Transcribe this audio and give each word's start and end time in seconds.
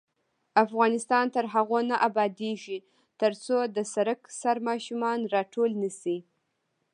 افغانستان 0.65 1.25
تر 1.35 1.45
هغو 1.53 1.79
نه 1.89 1.95
ابادیږي، 2.07 2.77
ترڅو 3.21 3.57
د 3.75 3.77
سړک 3.93 4.19
سر 4.41 4.57
ماشومان 4.69 5.19
راټول 5.35 5.71
نشي. 5.83 6.17